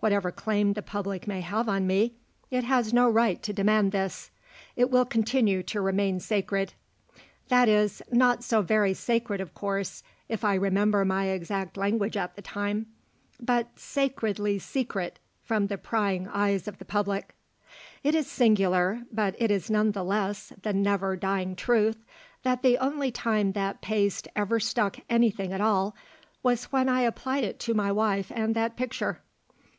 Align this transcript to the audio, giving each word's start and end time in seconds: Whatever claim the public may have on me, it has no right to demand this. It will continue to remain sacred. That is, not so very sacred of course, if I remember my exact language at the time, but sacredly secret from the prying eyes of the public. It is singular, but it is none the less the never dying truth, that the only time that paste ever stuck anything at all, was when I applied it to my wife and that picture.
Whatever 0.00 0.32
claim 0.32 0.72
the 0.72 0.82
public 0.82 1.28
may 1.28 1.42
have 1.42 1.68
on 1.68 1.86
me, 1.86 2.16
it 2.50 2.64
has 2.64 2.92
no 2.92 3.08
right 3.08 3.40
to 3.44 3.52
demand 3.52 3.92
this. 3.92 4.32
It 4.74 4.90
will 4.90 5.04
continue 5.04 5.62
to 5.62 5.80
remain 5.80 6.18
sacred. 6.18 6.72
That 7.50 7.68
is, 7.68 8.02
not 8.10 8.42
so 8.42 8.62
very 8.62 8.94
sacred 8.94 9.40
of 9.40 9.54
course, 9.54 10.02
if 10.28 10.44
I 10.44 10.54
remember 10.54 11.04
my 11.04 11.26
exact 11.26 11.76
language 11.76 12.16
at 12.16 12.34
the 12.34 12.42
time, 12.42 12.86
but 13.38 13.78
sacredly 13.78 14.58
secret 14.58 15.20
from 15.40 15.68
the 15.68 15.78
prying 15.78 16.26
eyes 16.26 16.66
of 16.66 16.78
the 16.78 16.84
public. 16.84 17.36
It 18.02 18.16
is 18.16 18.26
singular, 18.28 19.02
but 19.12 19.36
it 19.38 19.52
is 19.52 19.70
none 19.70 19.92
the 19.92 20.02
less 20.02 20.52
the 20.62 20.72
never 20.72 21.14
dying 21.14 21.54
truth, 21.54 22.04
that 22.42 22.62
the 22.62 22.76
only 22.78 23.12
time 23.12 23.52
that 23.52 23.80
paste 23.80 24.26
ever 24.34 24.58
stuck 24.58 24.96
anything 25.08 25.52
at 25.52 25.60
all, 25.60 25.94
was 26.42 26.64
when 26.72 26.88
I 26.88 27.02
applied 27.02 27.44
it 27.44 27.60
to 27.60 27.72
my 27.74 27.92
wife 27.92 28.32
and 28.34 28.56
that 28.56 28.74
picture. 28.76 29.20